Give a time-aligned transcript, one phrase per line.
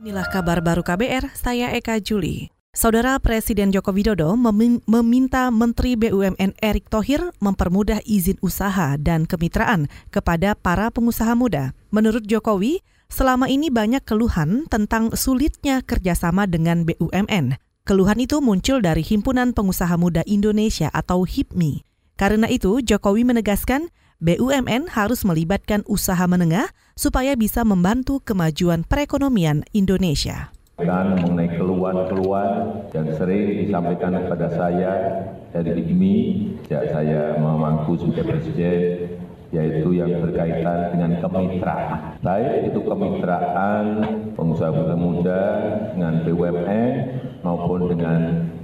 [0.00, 2.48] Inilah kabar baru KBR, saya Eka Juli.
[2.72, 4.32] Saudara Presiden Joko Widodo
[4.88, 11.76] meminta Menteri BUMN Erick Thohir mempermudah izin usaha dan kemitraan kepada para pengusaha muda.
[11.92, 12.80] Menurut Jokowi,
[13.12, 17.60] selama ini banyak keluhan tentang sulitnya kerjasama dengan BUMN.
[17.84, 21.84] Keluhan itu muncul dari Himpunan Pengusaha Muda Indonesia atau HIPMI.
[22.16, 30.52] Karena itu, Jokowi menegaskan BUMN harus melibatkan usaha menengah supaya bisa membantu kemajuan perekonomian Indonesia.
[30.76, 32.52] Mengenai keluhan-keluhan
[32.92, 34.92] yang sering disampaikan kepada saya
[35.56, 36.16] dari IGMI
[36.68, 38.76] sejak saya memangku sebagai presiden
[39.56, 42.20] yaitu yang berkaitan dengan kemitraan.
[42.20, 43.84] Baik itu kemitraan
[44.36, 45.42] pengusaha muda
[45.96, 46.92] dengan BUMN
[47.40, 48.20] maupun dengan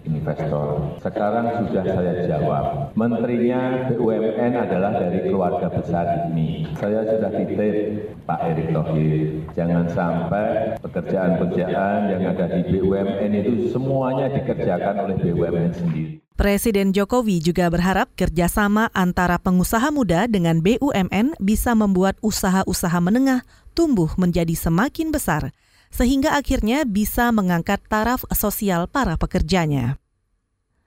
[0.06, 0.96] investor.
[1.02, 2.64] Sekarang sudah saya jawab.
[2.94, 6.70] Menterinya BUMN adalah dari keluarga besar ini.
[6.78, 7.76] Saya sudah titip
[8.24, 9.44] Pak Erick Thohir.
[9.58, 16.26] Jangan sampai pekerjaan-pekerjaan yang ada di BUMN itu semuanya dikerjakan oleh BUMN sendiri.
[16.36, 23.40] Presiden Jokowi juga berharap kerjasama antara pengusaha muda dengan BUMN bisa membuat usaha-usaha menengah
[23.72, 25.56] tumbuh menjadi semakin besar
[25.90, 30.00] sehingga akhirnya bisa mengangkat taraf sosial para pekerjanya.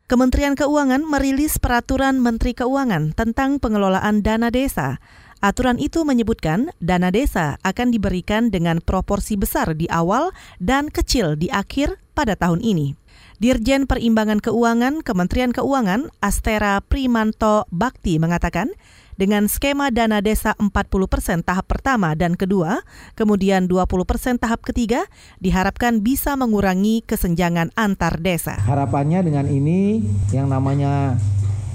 [0.10, 4.98] Kementerian Keuangan merilis peraturan Menteri Keuangan tentang pengelolaan dana desa.
[5.38, 11.54] Aturan itu menyebutkan dana desa akan diberikan dengan proporsi besar di awal dan kecil di
[11.54, 12.98] akhir pada tahun ini.
[13.40, 18.74] Dirjen Perimbangan Keuangan Kementerian Keuangan Astera Primanto Bakti mengatakan,
[19.20, 20.72] dengan skema dana desa 40
[21.12, 22.88] persen tahap pertama dan kedua,
[23.20, 25.04] kemudian 20 persen tahap ketiga,
[25.44, 28.56] diharapkan bisa mengurangi kesenjangan antar desa.
[28.64, 30.00] Harapannya dengan ini
[30.32, 31.20] yang namanya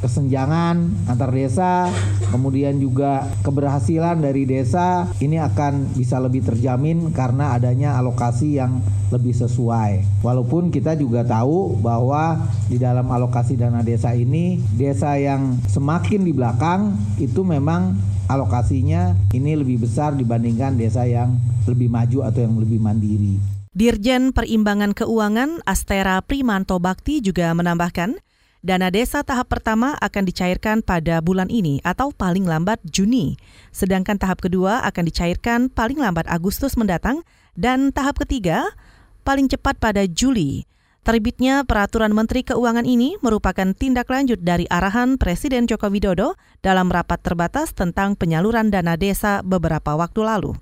[0.05, 1.88] kesenjangan antar desa,
[2.28, 9.33] kemudian juga keberhasilan dari desa ini akan bisa lebih terjamin karena adanya alokasi yang lebih
[9.33, 10.20] sesuai.
[10.20, 16.36] Walaupun kita juga tahu bahwa di dalam alokasi dana desa ini, desa yang semakin di
[16.36, 17.96] belakang itu memang
[18.29, 23.40] alokasinya ini lebih besar dibandingkan desa yang lebih maju atau yang lebih mandiri.
[23.74, 28.23] Dirjen Perimbangan Keuangan Astera Primanto Bakti juga menambahkan,
[28.64, 33.36] Dana desa tahap pertama akan dicairkan pada bulan ini atau paling lambat Juni.
[33.77, 37.29] Sedangkan tahap kedua akan dicairkan paling lambat Agustus mendatang
[37.61, 38.73] dan tahap ketiga
[39.20, 40.64] paling cepat pada Juli.
[41.05, 47.20] Terbitnya peraturan Menteri Keuangan ini merupakan tindak lanjut dari arahan Presiden Joko Widodo dalam rapat
[47.20, 50.57] terbatas tentang penyaluran dana desa beberapa waktu lalu.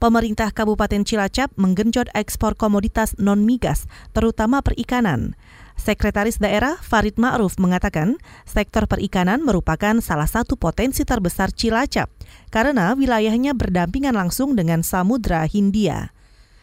[0.00, 3.84] Pemerintah Kabupaten Cilacap menggenjot ekspor komoditas non-migas,
[4.16, 5.36] terutama perikanan.
[5.80, 12.12] Sekretaris Daerah Farid Ma'ruf mengatakan sektor perikanan merupakan salah satu potensi terbesar Cilacap
[12.52, 16.12] karena wilayahnya berdampingan langsung dengan Samudra Hindia.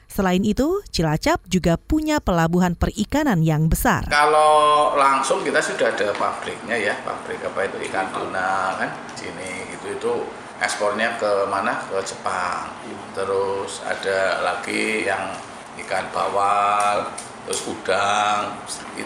[0.05, 4.05] Selain itu, Cilacap juga punya pelabuhan perikanan yang besar.
[4.05, 9.97] Kalau langsung kita sudah ada pabriknya ya, pabrik apa itu ikan tuna kan, sini gitu
[9.97, 10.13] itu
[10.61, 11.73] ekspornya ke mana?
[11.89, 12.69] Ke Jepang.
[13.17, 15.33] Terus ada lagi yang
[15.83, 17.11] ikan bawal,
[17.47, 18.59] terus udang,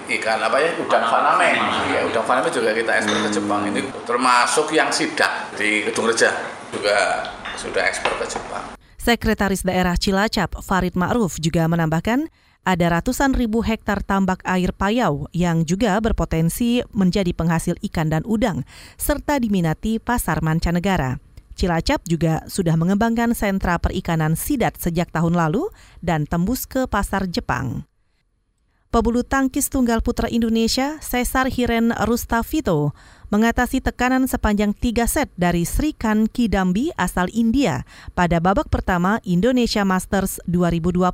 [0.09, 1.61] ikan apa ya, udang faname,
[1.93, 6.33] ya udang faname juga kita ekspor ke Jepang ini, termasuk yang sidak di Gedung Reja
[6.73, 8.65] juga sudah ekspor ke Jepang.
[8.97, 15.65] Sekretaris Daerah Cilacap Farid Ma'ruf juga menambahkan ada ratusan ribu hektar tambak air payau yang
[15.65, 18.65] juga berpotensi menjadi penghasil ikan dan udang,
[18.97, 21.17] serta diminati pasar mancanegara.
[21.57, 25.69] Cilacap juga sudah mengembangkan sentra perikanan sidat sejak tahun lalu
[26.01, 27.85] dan tembus ke pasar Jepang.
[28.91, 32.91] Pebulu tangkis tunggal putra Indonesia, Cesar Hiren Rustavito,
[33.31, 37.87] mengatasi tekanan sepanjang tiga set dari Srikan Kidambi asal India
[38.19, 41.07] pada babak pertama Indonesia Masters 2020.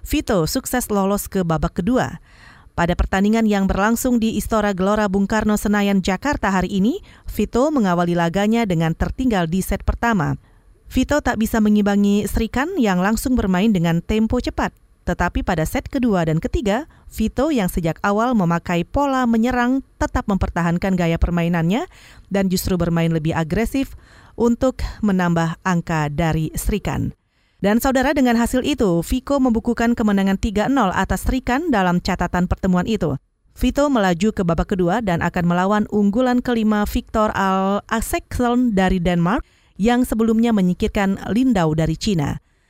[0.00, 2.24] Vito sukses lolos ke babak kedua.
[2.72, 8.16] Pada pertandingan yang berlangsung di Istora Gelora Bung Karno Senayan, Jakarta hari ini, Vito mengawali
[8.16, 10.40] laganya dengan tertinggal di set pertama.
[10.88, 14.87] Vito tak bisa mengimbangi Srikan yang langsung bermain dengan tempo cepat.
[15.08, 21.00] Tetapi pada set kedua dan ketiga, Vito yang sejak awal memakai pola menyerang tetap mempertahankan
[21.00, 21.88] gaya permainannya
[22.28, 23.96] dan justru bermain lebih agresif
[24.36, 27.16] untuk menambah angka dari Srikan.
[27.64, 33.16] Dan saudara dengan hasil itu, Viko membukukan kemenangan 3-0 atas Srikan dalam catatan pertemuan itu.
[33.56, 39.42] Vito melaju ke babak kedua dan akan melawan unggulan kelima Victor Al Asekseln dari Denmark
[39.80, 42.38] yang sebelumnya menyingkirkan Lindau dari Cina.